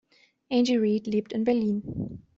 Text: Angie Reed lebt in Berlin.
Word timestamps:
Angie 0.49 0.77
Reed 0.77 1.05
lebt 1.05 1.31
in 1.31 1.43
Berlin. 1.43 2.23